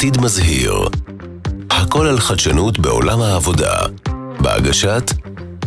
[0.00, 0.74] עתיד מזהיר.
[1.70, 3.76] הכל על חדשנות בעולם העבודה.
[4.40, 5.10] בהגשת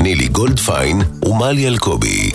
[0.01, 2.31] נילי גולדפיין ומלי אלקובי.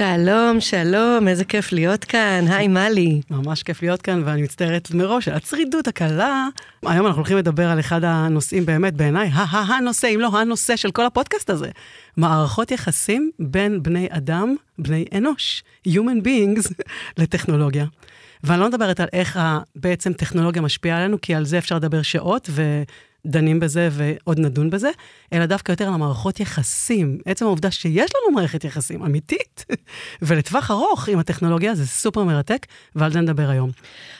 [0.00, 2.44] שלום, שלום, איזה כיף להיות כאן.
[2.48, 3.20] היי, מלי.
[3.30, 6.48] ממש כיף להיות כאן, ואני מצטערת מראש על הצרידות הקלה.
[6.86, 11.06] היום אנחנו הולכים לדבר על אחד הנושאים באמת, בעיניי, ה-ה-הנושא, אם לא הנושא של כל
[11.06, 11.70] הפודקאסט הזה.
[12.16, 16.72] מערכות יחסים בין בני אדם, בני אנוש, Human beings,
[17.18, 17.86] לטכנולוגיה.
[18.44, 19.38] ואני לא מדברת על איך
[19.76, 22.50] בעצם טכנולוגיה משפיעה עלינו, כי על זה אפשר לדבר שעות,
[23.24, 24.90] ודנים בזה ועוד נדון בזה,
[25.32, 27.18] אלא דווקא יותר על המערכות יחסים.
[27.26, 29.64] עצם העובדה שיש לנו מערכת יחסים אמיתית,
[30.22, 32.66] ולטווח ארוך עם הטכנולוגיה, זה סופר מרתק,
[32.96, 33.70] ועל זה נדבר היום.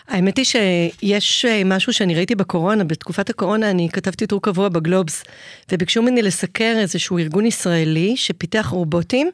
[0.09, 5.25] האמת היא שיש משהו שאני ראיתי בקורונה, בתקופת הקורונה אני כתבתי טור קבוע בגלובס,
[5.73, 9.31] וביקשו ממני לסקר איזשהו ארגון ישראלי שפיתח רובוטים,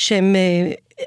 [0.00, 0.36] שהם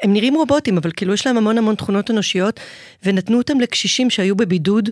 [0.02, 2.60] הם נראים רובוטים, אבל כאילו יש להם המון המון תכונות אנושיות,
[3.04, 4.90] ונתנו אותם לקשישים שהיו בבידוד,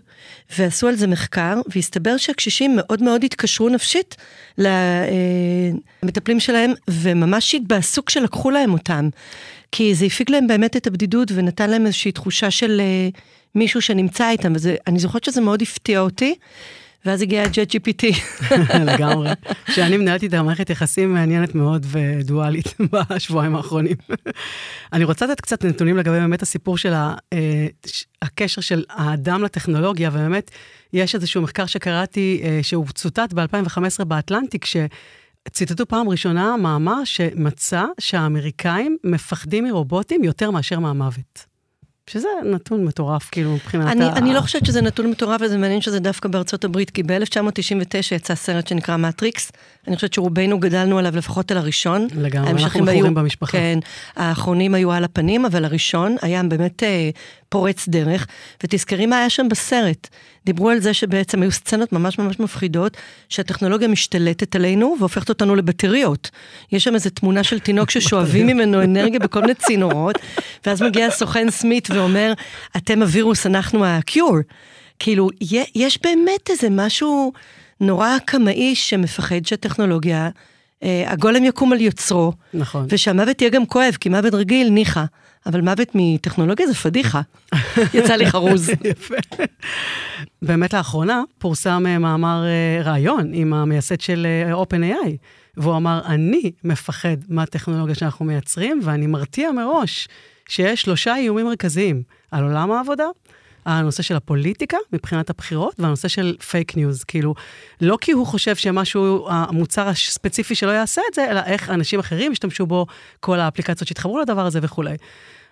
[0.57, 4.15] ועשו על זה מחקר, והסתבר שהקשישים מאוד מאוד התקשרו נפשית
[4.57, 9.09] למטפלים שלהם, וממש התבאסו כשלקחו להם אותם.
[9.71, 12.81] כי זה הפיג להם באמת את הבדידות, ונתן להם איזושהי תחושה של
[13.55, 16.35] מישהו שנמצא איתם, ואני זוכרת שזה מאוד הפתיע אותי.
[17.05, 18.05] ואז הגיע ה-Jet.
[18.87, 19.29] לגמרי.
[19.69, 23.95] שאני מנהלתי את המערכת יחסים מעניינת מאוד ודואלית בשבועיים האחרונים.
[24.93, 26.93] אני רוצה לתת קצת נתונים לגבי באמת הסיפור של
[28.21, 30.51] הקשר של האדם לטכנולוגיה, ובאמת
[30.93, 34.65] יש איזשהו מחקר שקראתי, שהוא צוטט ב-2015 באטלנטיק,
[35.49, 41.50] ציטטו פעם ראשונה מאמר שמצא שהאמריקאים מפחדים מרובוטים יותר מאשר מהמוות.
[42.11, 44.13] שזה נתון מטורף, כאילו, מבחינת אני, ה...
[44.15, 48.35] אני לא חושבת שזה נתון מטורף, וזה מעניין שזה דווקא בארצות הברית, כי ב-1999 יצא
[48.35, 49.51] סרט שנקרא מטריקס,
[49.87, 52.07] אני חושבת שרובנו גדלנו עליו לפחות על הראשון.
[52.15, 53.51] לגמרי, אנחנו מכורים במשפחה.
[53.51, 53.79] כן,
[54.15, 57.09] האחרונים היו על הפנים, אבל הראשון היה באמת אה,
[57.51, 58.27] פורץ דרך,
[58.63, 60.07] ותזכרי מה היה שם בסרט.
[60.45, 62.97] דיברו על זה שבעצם היו סצנות ממש ממש מפחידות,
[63.29, 66.29] שהטכנולוגיה משתלטת עלינו והופכת אותנו לבטריות.
[66.71, 70.15] יש שם איזו תמונה של תינוק ששואבים ממנו אנרגיה בכל מיני צינורות,
[70.65, 72.33] ואז מגיע הסוכן סמית ואומר,
[72.77, 74.41] אתם הווירוס, אנחנו ה-cure.
[74.99, 75.29] כאילו,
[75.75, 77.33] יש באמת איזה משהו
[77.79, 80.29] נורא קמאי שמפחד שהטכנולוגיה,
[80.83, 82.85] אה, הגולם יקום על יוצרו, נכון.
[82.89, 85.03] ושהמוות יהיה גם כואב, כי מוות רגיל, ניחא.
[85.45, 87.21] אבל מוות מטכנולוגיה זה פדיחה.
[87.93, 88.69] יצא לי חרוז.
[88.91, 89.15] יפה.
[90.41, 92.45] באמת לאחרונה פורסם מאמר
[92.83, 95.09] ראיון עם המייסד של OpenAI,
[95.57, 100.07] והוא אמר, אני מפחד מהטכנולוגיה שאנחנו מייצרים, ואני מתריע מראש
[100.49, 103.05] שיש שלושה איומים מרכזיים על עולם העבודה,
[103.65, 107.03] הנושא של הפוליטיקה מבחינת הבחירות, והנושא של פייק ניוז.
[107.03, 107.35] כאילו,
[107.81, 112.31] לא כי הוא חושב שמשהו, המוצר הספציפי שלו יעשה את זה, אלא איך אנשים אחרים
[112.31, 112.85] ישתמשו בו,
[113.19, 114.95] כל האפליקציות שיתחברו לדבר הזה וכולי.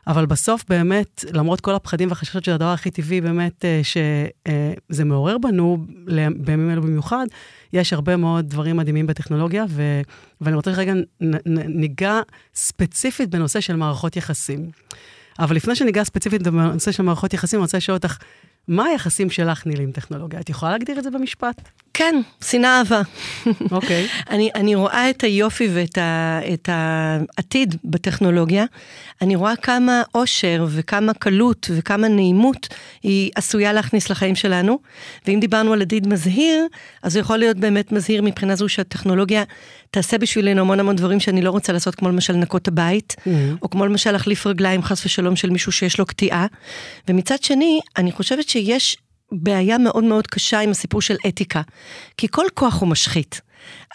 [0.07, 5.77] אבל בסוף באמת, למרות כל הפחדים והחששות של הדבר הכי טבעי באמת, שזה מעורר בנו,
[6.35, 7.25] בימים אלו במיוחד,
[7.73, 10.01] יש הרבה מאוד דברים מדהימים בטכנולוגיה, ו,
[10.41, 10.93] ואני רוצה רגע
[11.67, 12.19] ניגע
[12.55, 14.69] ספציפית בנושא של מערכות יחסים.
[15.39, 18.17] אבל לפני שניגע ספציפית בנושא של מערכות יחסים, אני רוצה לשאול אותך,
[18.67, 20.39] מה היחסים שלך, נילי, עם טכנולוגיה?
[20.39, 21.69] את יכולה להגדיר את זה במשפט?
[21.99, 23.01] כן, שנאה אהבה.
[23.71, 24.05] אוקיי.
[24.05, 24.23] Okay.
[24.33, 28.65] אני, אני רואה את היופי ואת ה, את העתיד בטכנולוגיה.
[29.21, 32.67] אני רואה כמה אושר וכמה קלות וכמה נעימות
[33.03, 34.79] היא עשויה להכניס לחיים שלנו.
[35.27, 36.65] ואם דיברנו על עתיד מזהיר,
[37.03, 39.43] אז הוא יכול להיות באמת מזהיר מבחינה זו שהטכנולוגיה
[39.91, 43.29] תעשה בשבילנו המון המון דברים שאני לא רוצה לעשות, כמו למשל לנקות הבית, mm-hmm.
[43.61, 46.45] או כמו למשל להחליף רגליים, חס ושלום, של מישהו שיש לו קטיעה.
[47.07, 48.97] ומצד שני, אני חושבת שיש
[49.31, 51.61] בעיה מאוד מאוד קשה עם הסיפור של אתיקה,
[52.17, 53.41] כי כל כוח הוא משחית.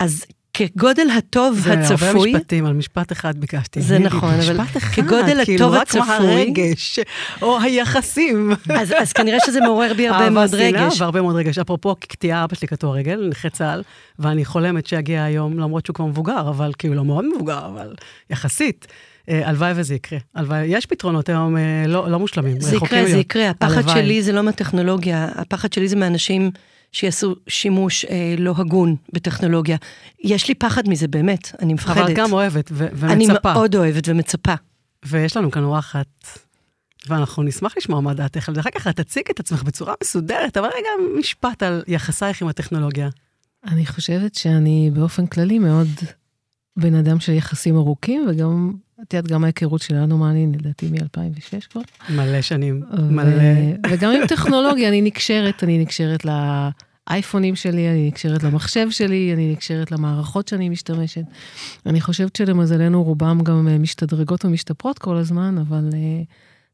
[0.00, 0.24] אז
[0.54, 1.96] כגודל הטוב זה הצפוי...
[1.96, 3.80] זה הרבה משפטים, על משפט אחד ביקשתי.
[3.80, 4.64] זה נכון, אבל
[4.94, 6.00] כגודל כאילו הטוב הצפוי...
[6.00, 6.98] רק מה הרגש,
[7.42, 8.52] או היחסים.
[8.74, 10.80] אז, אז כנראה שזה מעורר בי הרבה מאוד רגש.
[10.80, 11.58] אהבה, והרבה מאוד רגש.
[11.58, 13.82] אפרופו קטיעה, אבא שלי קטוע רגל, נכה צה"ל,
[14.18, 17.94] ואני חולמת שיגיע היום, למרות שהוא כבר מבוגר, אבל כאילו לא מאוד מבוגר, אבל
[18.30, 18.86] יחסית.
[19.28, 20.18] הלוואי וזה יקרה.
[20.34, 21.56] הלוואי, יש פתרונות היום
[21.88, 22.60] לא, לא מושלמים.
[22.60, 23.50] זה יקרה, זה יקרה.
[23.50, 23.94] הפחד הלוואי.
[23.94, 26.50] שלי זה לא מהטכנולוגיה, הפחד שלי זה מאנשים
[26.92, 29.76] שיעשו שימוש אה, לא הגון בטכנולוגיה.
[30.24, 31.96] יש לי פחד מזה, באמת, אני מפחדת.
[31.96, 33.12] אבל את גם אוהבת ו- ומצפה.
[33.12, 34.54] אני מאוד אוהבת ומצפה.
[35.06, 36.06] ויש לנו כאן אורחת,
[37.08, 41.18] ואנחנו נשמח לשמוע מה דעתך, ואחר כך את תציג את עצמך בצורה מסודרת, אבל רגע
[41.18, 43.08] משפט על יחסייך עם הטכנולוגיה.
[43.66, 45.88] אני חושבת שאני באופן כללי מאוד
[46.76, 51.68] בן אדם של יחסים ארוכים, וגם, את יודעת, גם ההיכרות שלנו, מה אני, לדעתי, מ-2006
[51.70, 51.80] כבר.
[52.10, 53.42] מלא שנים, מלא.
[53.90, 56.24] וגם עם טכנולוגיה, אני נקשרת, אני נקשרת.
[57.10, 61.24] לאייפונים שלי, אני נקשרת למחשב שלי, אני נקשרת למערכות שאני משתמשת.
[61.86, 65.94] אני חושבת שלמזלנו רובם גם אה, משתדרגות ומשתפרות כל הזמן, אבל uh,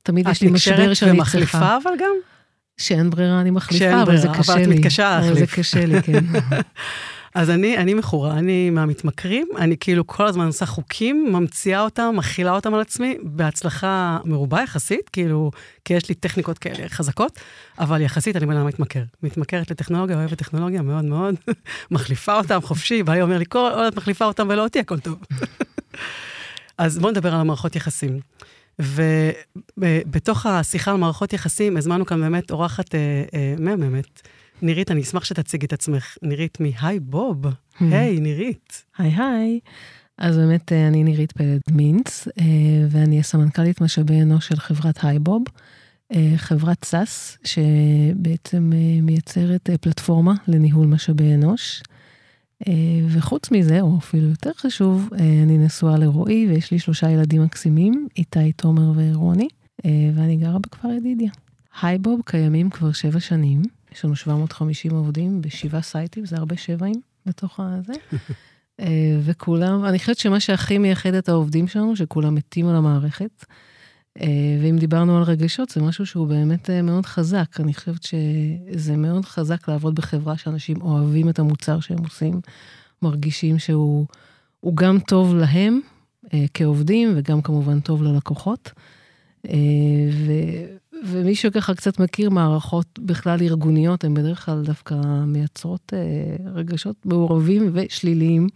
[0.02, 1.06] תמיד יש לי משבר שאני צריכה.
[1.06, 2.14] את נקשרת ומחליפה אבל גם?
[2.76, 4.64] שאין ברירה, אני מחליפה, אבל זה קשה לי.
[4.64, 5.38] אבל את מתקשה להחליף.
[5.38, 6.24] זה קשה לי, כן.
[7.34, 12.52] אז אני, אני מכורה, אני מהמתמכרים, אני כאילו כל הזמן עושה חוקים, ממציאה אותם, מכילה
[12.52, 15.50] אותם על עצמי, בהצלחה מרובה יחסית, כאילו,
[15.84, 17.38] כי יש לי טכניקות כאלה חזקות,
[17.78, 19.02] אבל יחסית אני בן אדם מתמכר.
[19.22, 21.34] מתמכרת לטכנולוגיה, אוהבת טכנולוגיה מאוד מאוד,
[21.90, 25.18] מחליפה אותם חופשי, בעלי אומר לי, כל עוד את מחליפה אותם ולא אותי, הכל טוב.
[26.78, 28.20] אז בואו נדבר על המערכות יחסים.
[29.78, 33.00] ובתוך השיחה על מערכות יחסים, הזמנו כאן באמת אורחת אה,
[33.34, 34.28] אה, מהממת.
[34.62, 36.16] נירית, אני אשמח שתציגי את עצמך.
[36.22, 37.46] נירית מהי בוב.
[37.46, 37.84] Hmm.
[37.92, 38.84] היי, נירית.
[38.98, 39.60] היי היי.
[40.20, 42.44] אז באמת, אה, אני נירית פלד מינץ, אה,
[42.90, 45.42] ואני הסמנכ"לית משאבי אנוש של חברת היי בוב,
[46.12, 48.72] אה, חברת סאס, שבעצם
[49.02, 51.82] מייצרת פלטפורמה לניהול משאבי אנוש.
[53.08, 55.08] וחוץ מזה, או אפילו יותר חשוב,
[55.42, 59.48] אני נשואה לרועי, ויש לי שלושה ילדים מקסימים, איתי, תומר ורוני,
[59.84, 61.30] ואני גרה בכפר ידידיה.
[61.82, 63.62] היי בוב קיימים כבר שבע שנים.
[63.92, 67.92] יש לנו 750 עובדים בשבעה סייטים, זה הרבה שבעים בתוך הזה.
[68.80, 73.44] אה, וכולם, אני חושבת שמה שהכי מייחד את העובדים שלנו, שכולם מתים על המערכת.
[74.20, 74.26] אה,
[74.62, 77.60] ואם דיברנו על רגשות, זה משהו שהוא באמת אה, מאוד חזק.
[77.60, 82.40] אני חושבת שזה מאוד חזק לעבוד בחברה שאנשים אוהבים את המוצר שהם עושים,
[83.02, 84.06] מרגישים שהוא
[84.74, 85.80] גם טוב להם
[86.54, 88.72] כעובדים, וגם כמובן טוב ללקוחות.
[89.46, 90.32] ו,
[91.04, 94.94] ומי שככה קצת מכיר מערכות בכלל ארגוניות, הן בדרך כלל דווקא
[95.26, 98.48] מייצרות אה, רגשות מעורבים ושליליים.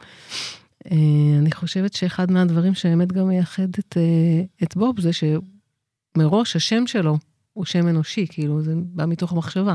[0.90, 0.96] אה,
[1.38, 7.18] אני חושבת שאחד מהדברים שבאמת גם מייחד את, אה, את בוב זה שמראש השם שלו
[7.52, 9.74] הוא שם אנושי, כאילו זה בא מתוך המחשבה.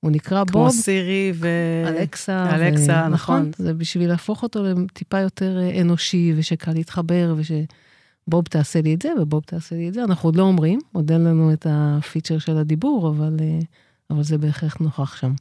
[0.00, 0.72] הוא נקרא כמו בוב.
[0.72, 1.48] כמו סירי ו...
[1.86, 2.56] אלכסה.
[2.56, 3.12] אלכסה, ו...
[3.12, 3.40] נכון.
[3.50, 3.64] נכון.
[3.64, 7.52] זה בשביל להפוך אותו לטיפה יותר אה, אנושי, ושקל להתחבר, וש...
[8.28, 10.04] בוב תעשה לי את זה ובוב תעשה לי את זה.
[10.04, 13.58] אנחנו עוד לא אומרים, עוד אין לנו את הפיצ'ר של הדיבור, אבל, אה,
[14.10, 15.32] אבל זה בהכרח נוכח שם.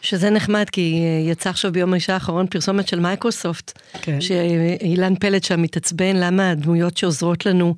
[0.00, 4.20] שזה נחמד, כי אה, יצא עכשיו ביום האישה האחרון פרסומת של מייקרוסופט, כן.
[4.20, 7.74] שאילן פלד שם מתעצבן למה הדמויות שעוזרות לנו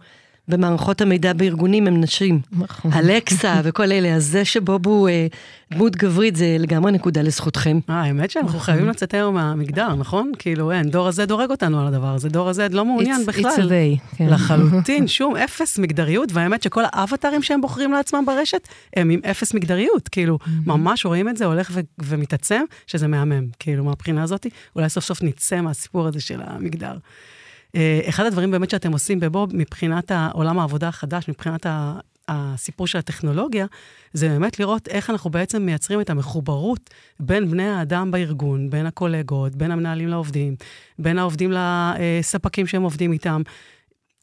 [0.49, 2.41] במערכות המידע בארגונים הם נשים.
[2.53, 2.93] נכון.
[2.93, 5.27] אלכסה וכל אלה, אז זה שבוב הוא אה,
[5.73, 7.79] דמות גברית זה לגמרי נקודה לזכותכם.
[7.91, 8.61] אה, האמת שאנחנו נכון.
[8.61, 10.33] חייבים לצאת היום מהמגדר, נכון?
[10.39, 13.51] כאילו, אין, דור הזה דורס אותנו על הדבר הזה, דור הזה לא מעוניין בכלל.
[13.51, 14.27] It's a they, כן.
[14.27, 20.09] לחלוטין, שום אפס מגדריות, והאמת שכל האבטרים שהם בוחרים לעצמם ברשת, הם עם אפס מגדריות,
[20.09, 24.47] כאילו, ממש רואים את זה הולך ו- ומתעצם, שזה מהמם, כאילו, מהבחינה הזאת,
[24.77, 26.97] אולי סוף סוף נצא מהסיפור הזה של המגדר.
[27.75, 31.67] אה, אחד הדברים באמת שאתם עושים בבוב, מבחינת עולם העבודה החדש, מבחינת
[32.29, 33.67] הסיפור של הטכנולוגיה,
[34.13, 36.91] זה באמת לראות איך אנחנו בעצם מייצרים את המחוברות
[37.21, 40.57] בין בני האדם בארגון, בין הקולגות, בין המנהלים לעובדים,
[40.99, 43.43] בין העובדים לספקים שהם עובדים איתם.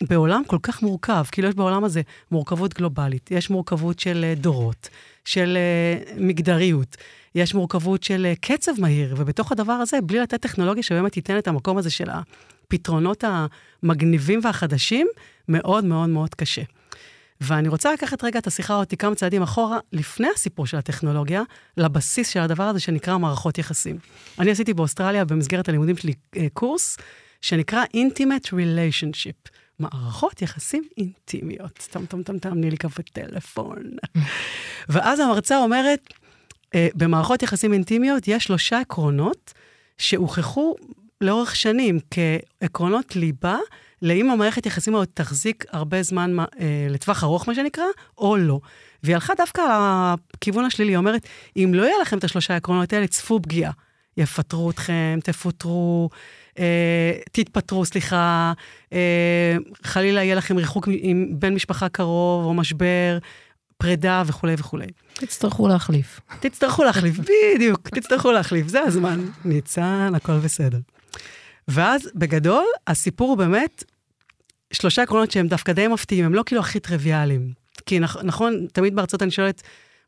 [0.09, 2.01] בעולם כל כך מורכב, כאילו יש בעולם הזה
[2.31, 4.89] מורכבות גלובלית, יש מורכבות של אה, דורות,
[5.25, 6.97] של אה, מגדריות,
[7.35, 11.77] יש מורכבות של קצב מהיר, ובתוך הדבר הזה, בלי לתת טכנולוגיה שבאמת תיתן את המקום
[11.77, 12.09] הזה של
[12.73, 13.23] הפתרונות
[13.83, 15.07] המגניבים והחדשים,
[15.47, 16.61] מאוד מאוד מאוד קשה.
[17.41, 21.41] ואני רוצה לקחת רגע את השיחה אותי כמה צעדים אחורה, לפני הסיפור של הטכנולוגיה,
[21.77, 23.97] לבסיס של הדבר הזה שנקרא מערכות יחסים.
[24.39, 26.97] אני עשיתי באוסטרליה, במסגרת הלימודים שלי, אה, קורס
[27.41, 29.51] שנקרא Intimate Relationship.
[29.79, 31.87] מערכות יחסים אינטימיות.
[31.91, 33.83] טם טם טם טם, נילי קפה טלפון.
[34.89, 36.13] ואז המרצה אומרת,
[36.75, 39.53] אה, במערכות יחסים אינטימיות יש שלושה עקרונות
[39.97, 40.75] שהוכחו
[41.21, 43.57] לאורך שנים כעקרונות ליבה,
[44.01, 46.45] לאם המערכת יחסים הזאת תחזיק הרבה זמן אה,
[46.89, 47.85] לטווח ארוך, מה שנקרא,
[48.17, 48.59] או לא.
[49.03, 49.61] והיא הלכה דווקא
[50.35, 53.71] לכיוון השלילי, היא אומרת, אם לא יהיה לכם את השלושה העקרונות האלה, צפו פגיעה.
[54.17, 56.09] יפטרו אתכם, תפוטרו,
[56.59, 58.53] אה, תתפטרו, סליחה,
[58.93, 63.17] אה, חלילה יהיה לכם ריחוק עם בן משפחה קרוב או משבר,
[63.77, 64.87] פרידה וכולי וכולי.
[65.13, 66.19] תצטרכו להחליף.
[66.39, 69.25] תצטרכו להחליף, בדיוק, תצטרכו להחליף, זה הזמן.
[69.45, 70.79] ניצן, הכל בסדר.
[71.67, 73.83] ואז בגדול, הסיפור הוא באמת
[74.73, 77.53] שלושה עקרונות שהם דווקא די מפתיעים, הם לא כאילו הכי טריוויאליים.
[77.85, 79.61] כי נכ, נכון, תמיד בהרצות אני שואלת,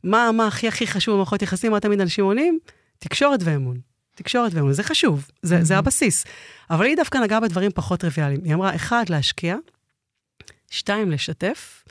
[0.04, 2.60] מה, מה הכי הכי חשוב במערכות יחסים, מה תמיד אנשים עונים?
[3.00, 3.78] תקשורת ואמון.
[4.16, 6.26] תקשורת ואמון, זה חשוב, זה, זה הבסיס.
[6.70, 8.42] אבל היא דווקא נגעה בדברים פחות טריוויאליים.
[8.44, 9.56] היא אמרה, אחד, להשקיע,
[10.70, 11.84] שתיים, לשתף,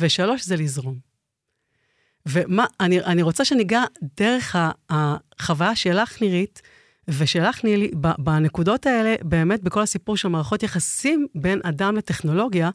[0.00, 0.98] ושלוש, זה לזרום.
[2.26, 3.82] ומה, אני, אני רוצה שניגע
[4.20, 4.56] דרך
[4.90, 6.62] החוויה שלך, נירית,
[7.08, 12.70] ושלך, נילי, בנקודות האלה, באמת, בכל הסיפור של מערכות יחסים בין אדם לטכנולוגיה,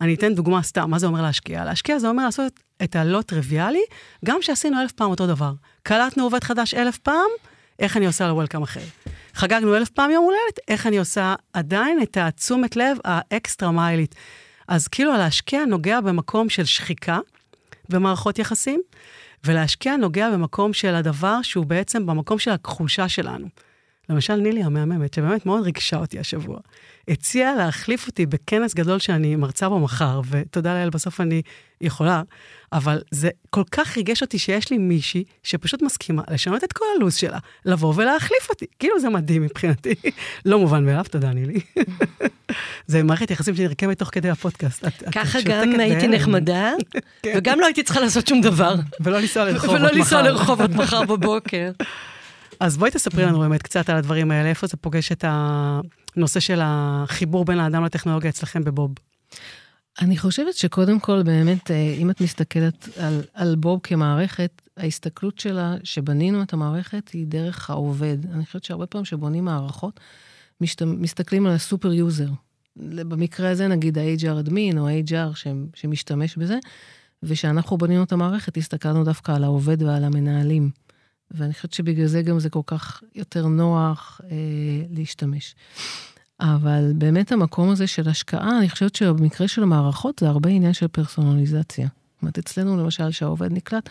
[0.00, 1.64] אני אתן דוגמה סתם, מה זה אומר להשקיע?
[1.64, 3.82] להשקיע זה אומר לעשות את הלא טריוויאלי,
[4.24, 5.52] גם שעשינו אלף פעם אותו דבר.
[5.82, 7.30] קלטנו עובד חדש אלף פעם,
[7.78, 8.80] איך אני עושה לו וולקאם אחר.
[9.34, 14.14] חגגנו אלף פעם יום הולדת, איך אני עושה עדיין את התשומת לב האקסטרה מיילית.
[14.68, 17.18] אז כאילו להשקיע נוגע במקום של שחיקה
[17.88, 18.82] במערכות יחסים,
[19.44, 23.48] ולהשקיע נוגע במקום של הדבר שהוא בעצם במקום של הכחושה שלנו.
[24.08, 26.58] למשל, נילי המהממת, שבאמת מאוד ריגשה אותי השבוע,
[27.08, 31.42] הציעה להחליף אותי בכנס גדול שאני מרצה בו מחר, ותודה לאל, בסוף אני
[31.80, 32.22] יכולה,
[32.72, 37.14] אבל זה כל כך ריגש אותי שיש לי מישהי שפשוט מסכימה לשנות את כל הלו"ז
[37.14, 38.66] שלה, לבוא ולהחליף אותי.
[38.78, 39.94] כאילו זה מדהים מבחינתי.
[40.44, 41.60] לא מובן מאליו, תודה, נילי.
[42.86, 44.84] זה מערכת יחסים שנרקמת תוך כדי הפודקאסט.
[45.12, 46.72] ככה גם הייתי נחמדה,
[47.22, 47.34] כן.
[47.36, 48.74] וגם לא הייתי צריכה לעשות שום דבר.
[49.00, 49.84] ולא לנסוע לרחובות מחר.
[49.84, 51.70] ולא לנסוע לרחובות מחר בבוקר.
[52.60, 56.60] אז בואי תספרי לנו באמת קצת על הדברים האלה, איפה זה פוגש את הנושא של
[56.62, 58.94] החיבור בין האדם לטכנולוגיה אצלכם בבוב.
[60.00, 65.74] אני חושבת שקודם כל, באמת, אה, אם את מסתכלת על, על בוב כמערכת, ההסתכלות שלה,
[65.84, 68.16] שבנינו את המערכת, היא דרך העובד.
[68.32, 70.00] אני חושבת שהרבה פעמים שבונים מערכות,
[70.60, 72.28] משת, מסתכלים על הסופר יוזר.
[72.76, 76.58] במקרה הזה, נגיד ה-HR admin או ה-HR שמשתמש בזה,
[77.22, 80.70] ושאנחנו בנינו את המערכת, הסתכלנו דווקא על העובד ועל המנהלים.
[81.30, 84.36] ואני חושבת שבגלל זה גם זה כל כך יותר נוח אה,
[84.90, 85.54] להשתמש.
[86.40, 90.88] אבל באמת המקום הזה של השקעה, אני חושבת שבמקרה של המערכות זה הרבה עניין של
[90.88, 91.86] פרסונליזציה.
[91.86, 93.88] זאת אומרת, אצלנו למשל, שהעובד נקלט,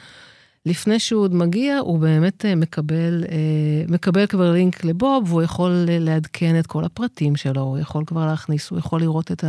[0.65, 5.85] לפני שהוא עוד מגיע, הוא באמת אה, מקבל, אה, מקבל כבר לינק לבוב, והוא יכול
[5.87, 9.43] לעדכן את כל הפרטים שלו, הוא יכול כבר להכניס, הוא יכול לראות את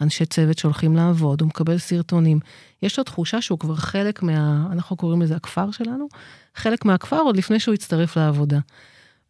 [0.00, 2.40] האנשי צוות שהולכים לעבוד, הוא מקבל סרטונים.
[2.82, 4.68] יש לו תחושה שהוא כבר חלק מה...
[4.72, 6.08] אנחנו קוראים לזה הכפר שלנו,
[6.54, 8.58] חלק מהכפר עוד לפני שהוא יצטרף לעבודה.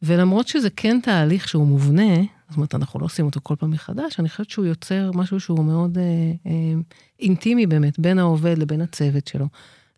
[0.02, 2.16] ולמרות שזה כן תהליך שהוא מובנה,
[2.48, 5.64] זאת אומרת, אנחנו לא עושים אותו כל פעם מחדש, אני חושבת שהוא יוצר משהו שהוא
[5.64, 6.02] מאוד אה,
[6.46, 6.80] אה,
[7.20, 9.46] אינטימי באמת, בין העובד לבין הצוות שלו,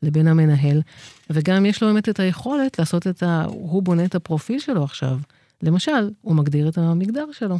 [0.02, 0.82] לבין המנהל,
[1.30, 3.44] וגם יש לו באמת את היכולת לעשות את ה...
[3.48, 5.18] הוא בונה את הפרופיל שלו עכשיו.
[5.62, 7.58] למשל, הוא מגדיר את המגדר שלו.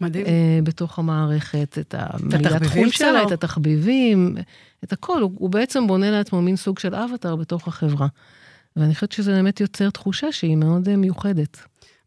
[0.00, 0.26] מדהים.
[0.26, 4.36] אה, בתוך המערכת, את המילת חוץ שלה, את התחביבים,
[4.84, 5.22] את הכל.
[5.22, 8.06] הוא, הוא בעצם בונה לעצמו מין סוג של אבטר בתוך החברה.
[8.76, 11.58] ואני חושבת שזה באמת יוצר תחושה שהיא מאוד אה, מיוחדת.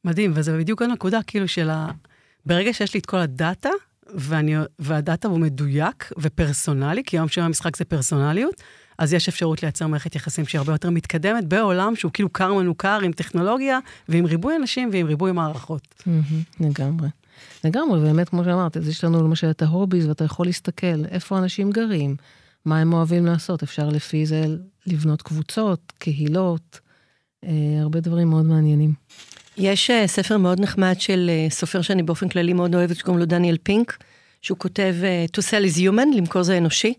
[0.06, 1.88] מדהים, וזה בדיוק הנקודה, כאילו, של ה...
[2.46, 3.70] ברגע שיש לי את כל הדאטה,
[4.14, 8.64] ואני, והדאטה הוא מדויק ופרסונלי, כי היום שם המשחק זה פרסונליות,
[9.00, 13.00] אז יש אפשרות לייצר מערכת יחסים שהיא הרבה יותר מתקדמת בעולם שהוא כאילו קר מנוכר
[13.04, 13.80] עם טכנולוגיה
[14.10, 16.04] ועם ריבוי אנשים ועם ריבוי מערכות.
[16.60, 17.08] לגמרי.
[17.64, 21.72] לגמרי, באמת, כמו שאמרת, אז יש לנו למשל את ההוביז, ואתה יכול להסתכל איפה אנשים
[21.72, 22.16] גרים,
[22.66, 24.46] מה הם אוהבים לעשות, אפשר לפי זה
[24.88, 26.80] לבנות קבוצות, קהילות,
[27.44, 27.52] אה,
[27.82, 28.94] הרבה דברים מאוד מעניינים.
[29.58, 33.26] יש אה, ספר מאוד נחמד של uh, סופר שאני באופן כללי מאוד אוהבת, שקוראים לו
[33.26, 33.98] דניאל פינק,
[34.42, 36.94] שהוא כותב אה, To sell is human, למכור זה אנושי,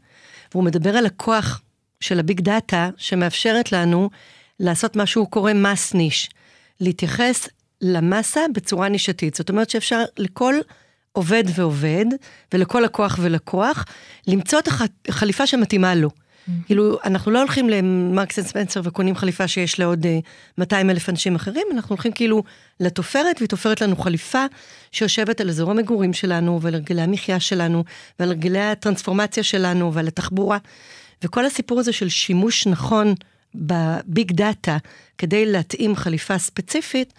[0.53, 1.63] והוא מדבר על הכוח
[2.01, 4.11] של הביג דאטה, שמאפשרת לנו
[4.61, 6.31] לעשות מה שהוא קורא mass niche,
[6.81, 7.49] להתייחס
[7.81, 9.35] למסה בצורה נישתית.
[9.35, 10.55] זאת אומרת שאפשר לכל
[11.13, 12.07] עובד ועובד,
[12.55, 13.85] ולכל לקוח ולקוח,
[14.27, 14.69] למצוא את
[15.09, 16.09] החליפה שמתאימה לו.
[16.11, 16.67] אהמ.
[16.67, 20.07] כאילו, אנחנו לא הולכים למרקס אנד ספנסר וקונים חליפה שיש לעוד
[20.59, 22.43] 200 אה, אלף אנשים אחרים, אנחנו הולכים כאילו
[22.81, 24.45] לתופרת, והיא תופרת לנו חליפה
[24.93, 27.85] שיושבת על אזור המגורים שלנו, ועל הרגלי המחיה שלנו,
[28.19, 30.59] ועל הרגלי הטרנספורמציה שלנו, ועל התחבורה.
[31.25, 33.15] וכל הסיפור הזה של שימוש נכון
[33.55, 34.77] בביג דאטה
[35.19, 37.13] כדי להתאים חליפה ספציפית,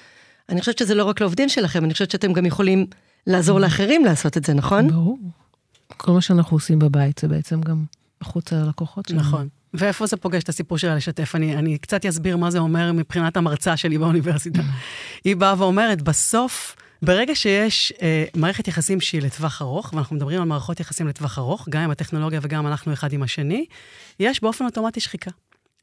[0.49, 2.85] אני חושבת שזה לא רק לעובדים שלכם, אני חושבת שאתם גם יכולים
[3.27, 3.59] לעזור.
[3.59, 4.87] לאחרים לעשות את זה, נכון?
[4.87, 5.19] ברור.
[5.97, 7.83] כל מה שאנחנו עושים בבית זה בעצם גם
[8.21, 9.21] החוצה ללקוחות שלנו.
[9.21, 9.47] נכון.
[9.73, 11.35] ואיפה זה פוגש את הסיפור שלה לשתף?
[11.35, 14.61] אני, אני קצת אסביר מה זה אומר מבחינת המרצה שלי באוניברסיטה.
[15.23, 20.47] היא באה ואומרת, בסוף, ברגע שיש אה, מערכת יחסים שהיא לטווח ארוך, ואנחנו מדברים על
[20.47, 23.65] מערכות יחסים לטווח ארוך, גם עם הטכנולוגיה וגם אנחנו אחד עם השני,
[24.19, 25.31] יש באופן אוטומטי שחיקה.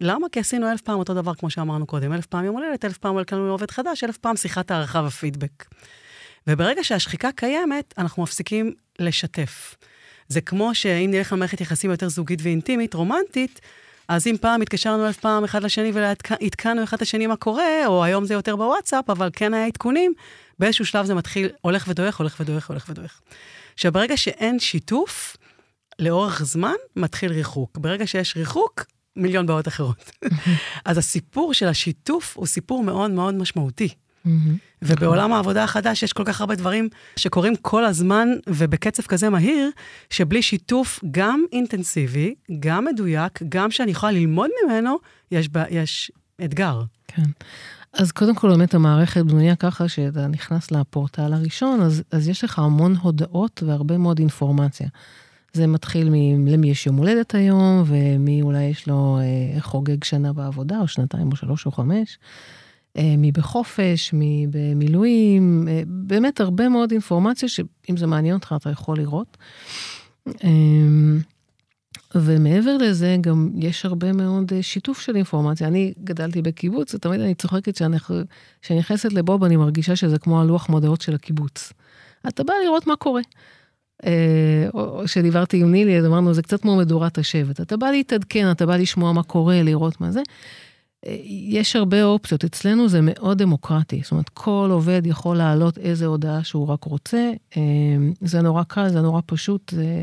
[0.01, 0.27] למה?
[0.33, 2.13] כי עשינו אלף פעם אותו דבר, כמו שאמרנו קודם.
[2.13, 5.65] אלף פעם יום הולדת, אלף פעם הולכנו לעובד חדש, אלף פעם שיחת הערכה ופידבק.
[6.47, 9.77] וברגע שהשחיקה קיימת, אנחנו מפסיקים לשתף.
[10.29, 13.61] זה כמו שאם נלך למערכת יחסים יותר זוגית ואינטימית, רומנטית,
[14.09, 18.05] אז אם פעם התקשרנו אלף פעם אחד לשני ועדכנו אחד את השני מה קורה, או
[18.05, 20.13] היום זה יותר בוואטסאפ, אבל כן היה עדכונים,
[20.59, 23.21] באיזשהו שלב זה מתחיל, הולך ודועך, הולך ודועך, הולך ודועך.
[23.75, 25.37] עכשיו, ברגע שאין שיתוף,
[25.99, 27.79] לאורך זמן מתחיל ריחוק.
[27.79, 28.85] ברגע שיש ריחוק,
[29.17, 30.11] מיליון בעיות אחרות.
[30.85, 33.89] אז הסיפור של השיתוף הוא סיפור מאוד מאוד משמעותי.
[34.83, 39.71] ובעולם העבודה החדש יש כל כך הרבה דברים שקורים כל הזמן ובקצב כזה מהיר,
[40.11, 44.99] שבלי שיתוף גם אינטנסיבי, גם מדויק, גם שאני יכולה ללמוד ממנו,
[45.31, 46.13] יש, יש
[46.45, 46.83] אתגר.
[47.09, 47.23] כן.
[47.93, 52.59] אז קודם כל באמת המערכת בנויה ככה שאתה נכנס לפורטל הראשון, אז, אז יש לך
[52.59, 54.89] המון הודעות והרבה מאוד אינפורמציה.
[55.53, 60.81] זה מתחיל מלמי יש יום הולדת היום, ומי אולי יש לו אה, חוגג שנה בעבודה,
[60.81, 62.19] או שנתיים, או שלוש, או חמש.
[62.97, 68.71] אה, מי בחופש, מי במילואים, אה, באמת הרבה מאוד אינפורמציה שאם זה מעניין אותך אתה
[68.71, 69.37] יכול לראות.
[72.15, 75.69] ומעבר לזה, גם יש הרבה מאוד אה, שיתוף של אינפורמציה.
[75.69, 77.81] אני גדלתי בקיבוץ, ותמיד אני צוחקת
[78.63, 81.73] כשאני נכנסת לבוב, אני מרגישה שזה כמו הלוח מודעות של הקיבוץ.
[82.29, 83.23] אתה בא לראות מה קורה.
[84.07, 87.61] אה, או כשדיברתי עם נילי, אז אמרנו, זה קצת כמו מדורת השבט.
[87.61, 90.21] אתה בא להתעדכן, אתה בא לשמוע מה קורה, לראות מה זה.
[91.07, 96.07] אה, יש הרבה אופציות, אצלנו זה מאוד דמוקרטי, זאת אומרת, כל עובד יכול להעלות איזה
[96.07, 97.31] הודעה שהוא רק רוצה,
[98.21, 100.03] זה נורא קל, זה נורא פשוט, זה...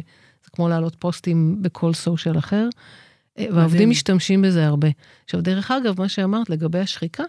[0.55, 2.69] כמו להעלות פוסטים בכל סושיאל אחר,
[3.37, 4.87] אה, והעובדים משתמשים בזה הרבה.
[5.25, 7.23] עכשיו, דרך אגב, מה שאמרת לגבי השחיקה,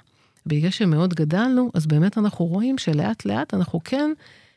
[0.46, 4.10] בגלל שמאוד גדלנו, אז באמת אנחנו רואים שלאט לאט אנחנו כן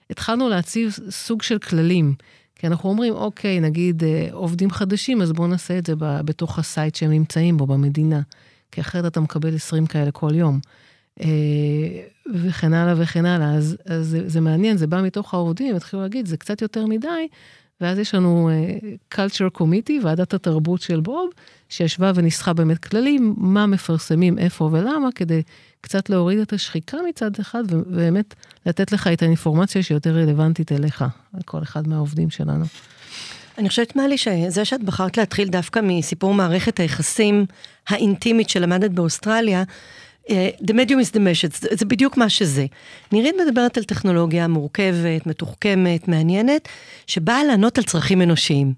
[0.10, 2.14] התחלנו להציב סוג של כללים.
[2.56, 6.67] כי אנחנו אומרים, אוקיי, נגיד אה, עובדים חדשים, אז בואו נעשה את זה בתוך ה
[6.67, 8.22] site שהם נמצאים בו, במדינה.
[8.72, 10.60] כי אחרת אתה מקבל 20 כאלה כל יום.
[11.22, 11.28] אה,
[12.34, 13.54] וכן הלאה וכן הלאה.
[13.54, 16.86] אז, אז זה, זה מעניין, זה בא מתוך העובדים, הם התחילו להגיד, זה קצת יותר
[16.86, 17.28] מדי,
[17.82, 21.30] ואז יש לנו אה, culture committee, ועדת התרבות של בוב,
[21.70, 25.42] שישבה וניסחה באמת כללים, מה מפרסמים, איפה ולמה, כדי
[25.82, 31.42] קצת להוריד את השחיקה מצד אחד, ובאמת לתת לך את האינפורמציה שיותר רלוונטית אליך, על
[31.46, 32.66] כל אחד מהעובדים שלנו.
[33.58, 37.46] אני חושבת, מלי, שזה שאת בחרת להתחיל דווקא מסיפור מערכת היחסים
[37.88, 39.64] האינטימית שלמדת באוסטרליה,
[40.64, 42.66] the medium is the message, זה בדיוק מה שזה.
[43.12, 46.68] נירית מדברת על טכנולוגיה מורכבת, מתוחכמת, מעניינת,
[47.08, 48.74] שבאה לענות על צרכים אנושיים.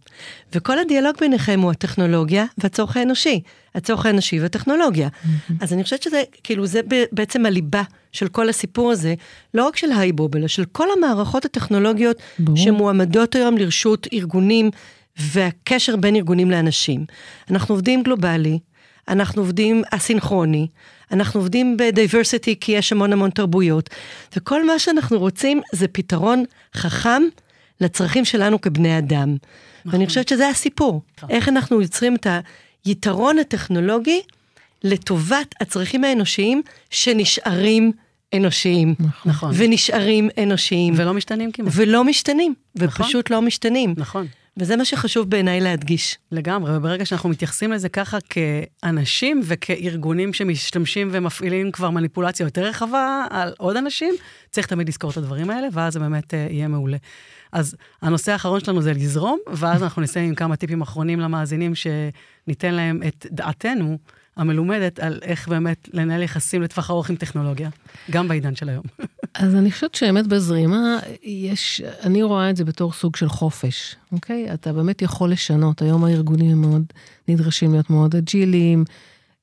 [0.56, 3.42] וכל הדיאלוג ביניכם הוא הטכנולוגיה והצורך האנושי.
[3.76, 5.08] הצורך האנושי והטכנולוגיה.
[5.08, 5.54] Mm-hmm.
[5.62, 6.82] אז אני חושבת שזה, כאילו, זה
[7.12, 9.14] בעצם הליבה של כל הסיפור הזה,
[9.54, 12.58] לא רק של הייבוב, אלא של כל המערכות הטכנולוגיות ברור.
[12.58, 14.70] שמועמדות היום לרשות ארגונים
[15.18, 17.06] והקשר בין ארגונים לאנשים.
[17.52, 18.60] אנחנו עובדים גלובלי,
[19.08, 20.68] אנחנו עובדים אסינכרוני,
[21.12, 23.90] אנחנו עובדים בדייברסיטי כי יש המון המון תרבויות,
[24.36, 26.44] וכל מה שאנחנו רוצים זה פתרון
[26.76, 27.24] חכם
[27.82, 29.36] לצרכים שלנו כבני אדם.
[29.86, 29.92] נכון.
[29.94, 31.30] ואני חושבת שזה הסיפור, נכון.
[31.30, 32.28] איך אנחנו יוצרים את
[32.86, 34.22] היתרון הטכנולוגי
[34.84, 37.92] לטובת הצרכים האנושיים שנשארים
[38.34, 38.96] אנושיים.
[39.26, 39.52] נכון.
[39.58, 40.94] ונשארים אנושיים.
[40.98, 41.74] ולא משתנים כמעט.
[41.76, 43.06] ולא משתנים, נכון.
[43.06, 43.94] ופשוט לא משתנים.
[43.98, 44.28] נכון.
[44.58, 46.18] וזה מה שחשוב בעיניי להדגיש.
[46.32, 53.54] לגמרי, וברגע שאנחנו מתייחסים לזה ככה כאנשים וכארגונים שמשתמשים ומפעילים כבר מניפולציה יותר רחבה על
[53.58, 54.16] עוד אנשים,
[54.50, 56.98] צריך תמיד לזכור את הדברים האלה, ואז זה באמת uh, יהיה מעולה.
[57.52, 62.74] אז הנושא האחרון שלנו זה לזרום, ואז אנחנו נסיים עם כמה טיפים אחרונים למאזינים, שניתן
[62.74, 63.98] להם את דעתנו.
[64.38, 67.70] המלומדת על איך באמת לנהל יחסים לטווח ארוך עם טכנולוגיה,
[68.12, 68.84] גם בעידן של היום.
[69.34, 74.54] אז אני חושבת שאמת בזרימה, יש, אני רואה את זה בתור סוג של חופש, אוקיי?
[74.54, 75.82] אתה באמת יכול לשנות.
[75.82, 76.84] היום הארגונים מאוד
[77.28, 78.84] נדרשים להיות מאוד אג'יליים,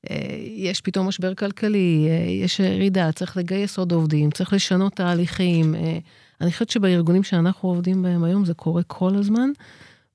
[0.09, 0.15] אה,
[0.55, 5.75] יש פתאום משבר כלכלי, אה, יש ירידה, צריך לגייס עוד עובדים, צריך לשנות תהליכים.
[5.75, 5.97] אה,
[6.41, 9.49] אני חושבת שבארגונים שאנחנו עובדים בהם היום זה קורה כל הזמן.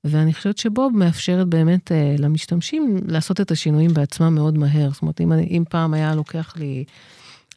[0.05, 4.89] ואני חושבת שבוב מאפשרת באמת אה, למשתמשים לעשות את השינויים בעצמם מאוד מהר.
[4.91, 6.83] זאת אומרת, אם, אם פעם היה לוקח לי,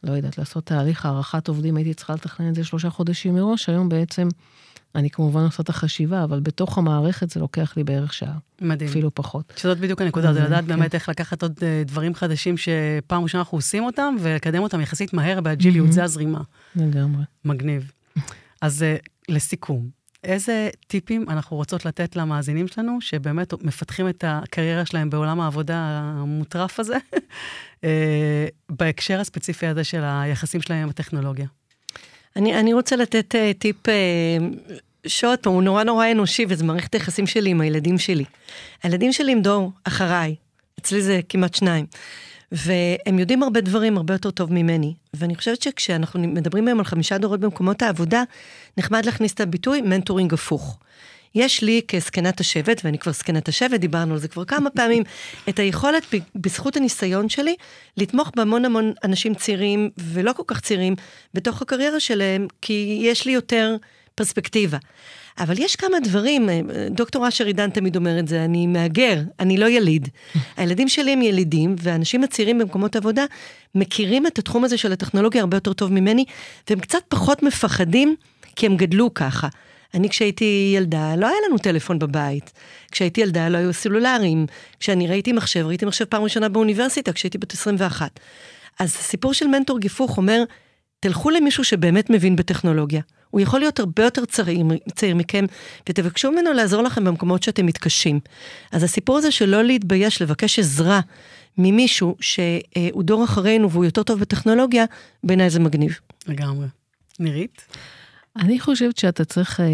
[0.05, 3.89] לא יודעת, לעשות תהליך הערכת עובדים, הייתי צריכה לתכנן את זה שלושה חודשים מראש, היום
[3.89, 4.29] בעצם
[4.95, 8.39] אני כמובן עושה את החשיבה, אבל בתוך המערכת זה לוקח לי בערך שעה.
[8.61, 8.91] מדהים.
[8.91, 9.53] אפילו פחות.
[9.57, 10.67] שזאת בדיוק הנקודה, זה לדעת כן.
[10.67, 15.13] באמת איך לקחת עוד אה, דברים חדשים שפעם ראשונה אנחנו עושים אותם, ולקדם אותם יחסית
[15.13, 16.41] מהר באג'יליות, זה הזרימה.
[16.77, 17.23] לגמרי.
[17.45, 17.93] מגניב.
[18.63, 18.97] אז אה,
[19.29, 19.89] לסיכום,
[20.25, 26.81] איזה טיפים אנחנו רוצות לתת למאזינים שלנו, שבאמת מפתחים את הקריירה שלהם בעולם העבודה המוטרף
[26.81, 26.97] הזה,
[27.85, 31.47] אה, בהקשר הספציפי הזה של היחסים שלהם עם הטכנולוגיה?
[32.37, 33.91] אני, אני רוצה לתת uh, טיפ uh,
[35.07, 38.25] שעוד פעם, הוא נורא נורא אנושי, וזה מערכת היחסים שלי עם הילדים שלי.
[38.83, 40.35] הילדים שלי הם דור אחריי,
[40.79, 41.87] אצלי זה כמעט שניים.
[42.53, 44.95] והם יודעים הרבה דברים הרבה יותר טוב ממני.
[45.15, 48.23] ואני חושבת שכשאנחנו מדברים היום על חמישה דורות במקומות העבודה,
[48.77, 50.79] נחמד להכניס את הביטוי מנטורינג הפוך.
[51.35, 55.03] יש לי כזקנת השבט, ואני כבר זקנת השבט, דיברנו על זה כבר כמה פעמים,
[55.49, 57.57] את היכולת, בזכות הניסיון שלי,
[57.97, 60.95] לתמוך בהמון המון אנשים צעירים, ולא כל כך צעירים,
[61.35, 63.77] בתוך הקריירה שלהם, כי יש לי יותר
[64.15, 64.79] פרספקטיבה.
[65.39, 69.57] אבל יש כמה דברים, אה, דוקטור אשר עידן תמיד אומר את זה, אני מהגר, אני
[69.57, 70.09] לא יליד.
[70.57, 73.25] הילדים שלי הם ילידים, והאנשים הצעירים במקומות עבודה
[73.75, 76.25] מכירים את התחום הזה של הטכנולוגיה הרבה יותר טוב ממני,
[76.71, 78.15] והם קצת פחות מפחדים,
[78.57, 79.49] כי הם גדלו ככה.
[79.95, 82.53] אני כשהייתי ילדה, לא היה לנו טלפון בבית.
[82.93, 84.47] כשהייתי ילדה לא היו סלולריים.
[84.81, 88.21] כשאני ראיתי מחשב, ראיתי מחשב פעם ראשונה באוניברסיטה, כשהייתי בת 21.
[88.79, 90.43] אז הסיפור של מנטור גיפוך אומר,
[91.01, 93.01] תלכו למישהו שבאמת מבין בטכנולוגיה.
[93.31, 95.45] הוא יכול להיות הרבה יותר צעיר, צעיר מכם,
[95.89, 98.21] ותבקשו ממנו לעזור לכם במקומות שאתם מתקשים.
[98.73, 101.01] אז הסיפור הזה של לא להתבייש, לבקש עזרה
[101.59, 104.85] ממישהו שהוא דור אחרינו והוא יותר טוב בטכנולוגיה,
[105.25, 105.99] בעיניי זה מגניב.
[106.27, 106.67] לגמרי.
[107.21, 107.63] נירית?
[108.37, 109.67] אני חושבת שאתה צריך, אה,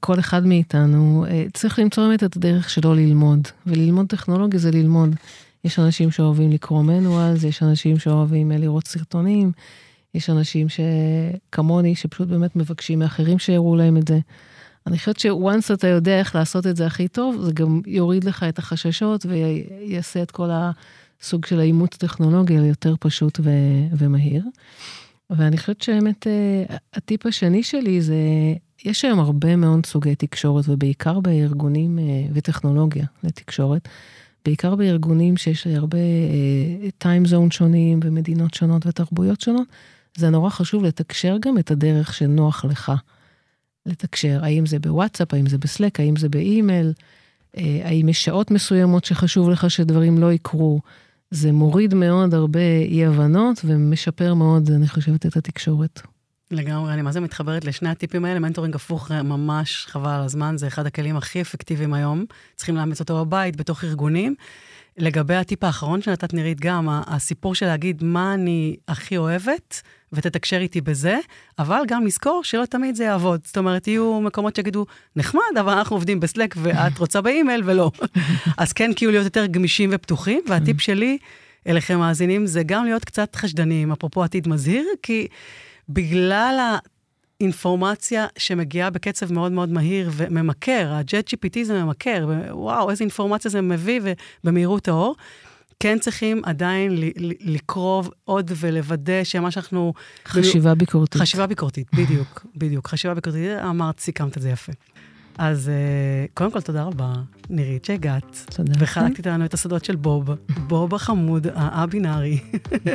[0.00, 3.48] כל אחד מאיתנו, אה, צריך למצוא באמת את הדרך שלו ללמוד.
[3.66, 5.16] וללמוד טכנולוגיה זה ללמוד.
[5.64, 9.52] יש אנשים שאוהבים לקרוא מנואלס, יש אנשים שאוהבים אה, לראות סרטונים,
[10.14, 14.18] יש אנשים שכמוני, שפשוט באמת מבקשים מאחרים שיראו להם את זה.
[14.86, 18.42] אני חושבת שוואנס אתה יודע איך לעשות את זה הכי טוב, זה גם יוריד לך
[18.48, 24.44] את החששות ויעשה את כל הסוג של האימוץ טכנולוגי ליותר פשוט ו- ומהיר.
[25.30, 28.16] ואני חושבת שבאמת אה, הטיפ השני שלי זה,
[28.84, 33.88] יש היום הרבה מאוד סוגי תקשורת, ובעיקר בארגונים אה, וטכנולוגיה לתקשורת,
[34.44, 35.98] בעיקר בארגונים שיש לי הרבה
[36.98, 39.68] time אה, zone שונים ומדינות שונות ותרבויות שונות,
[40.16, 42.92] זה נורא חשוב לתקשר גם את הדרך שנוח לך
[43.86, 46.92] לתקשר, האם זה בוואטסאפ, האם זה בסלק, האם זה באימייל,
[47.56, 50.80] אה, האם יש שעות מסוימות שחשוב לך שדברים לא יקרו.
[51.30, 56.00] זה מוריד מאוד הרבה אי-הבנות ומשפר מאוד, אני חושבת, את התקשורת.
[56.50, 60.66] לגמרי, אני מה זה מתחברת לשני הטיפים האלה, מנטורינג הפוך ממש חבל על הזמן, זה
[60.66, 62.24] אחד הכלים הכי אפקטיביים היום,
[62.56, 64.34] צריכים לאמץ אותו בבית, בתוך ארגונים.
[64.96, 70.80] לגבי הטיפ האחרון שנתת נירית גם, הסיפור של להגיד מה אני הכי אוהבת, ותתקשר איתי
[70.80, 71.18] בזה,
[71.58, 73.40] אבל גם לזכור שלא תמיד זה יעבוד.
[73.44, 77.90] זאת אומרת, יהיו מקומות שיגידו, נחמד, אבל אנחנו עובדים בסלק ואת רוצה באימייל ולא.
[78.58, 81.18] אז כן, כאילו להיות יותר גמישים ופתוחים, והטיפ שלי
[81.66, 85.26] אליכם מאזינים זה גם להיות קצת חשדניים, אפרופו עתיד מזהיר, כי
[85.88, 86.76] בגלל
[87.42, 93.60] אינפורמציה שמגיעה בקצב מאוד מאוד מהיר וממכר, ה-Jet GPT זה ממכר, וואו, איזה אינפורמציה זה
[93.60, 94.00] מביא
[94.44, 95.16] ובמהירות האור.
[95.80, 96.98] כן צריכים עדיין
[97.40, 99.92] לקרוא עוד ולוודא שמה שאנחנו...
[100.26, 101.20] חשיבה ביקורתית.
[101.20, 102.88] חשיבה ביקורתית, בדיוק, בדיוק.
[102.88, 104.72] חשיבה ביקורתית, אמרת, סיכמת את זה יפה.
[105.38, 107.12] אז uh, קודם כל, תודה רבה,
[107.50, 108.54] נירית, שהגעת.
[108.56, 108.72] תודה.
[108.78, 110.30] וחלקת איתנו את הסודות של בוב,
[110.68, 112.38] בוב החמוד, הבינארי.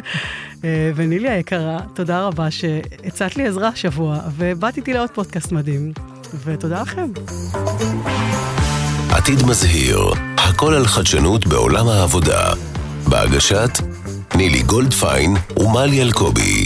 [0.63, 5.93] אה, ונילי היקרה, תודה רבה שהצעת לי עזרה השבוע, ובאת איתי לעוד פודקאסט מדהים,
[6.43, 7.11] ותודה לכם.
[9.09, 9.99] עתיד מזהיר,
[10.37, 12.53] הכל על חדשנות בעולם העבודה.
[13.09, 13.69] בהגשת
[14.35, 16.65] נילי גולדפיין ומלי אלקובי.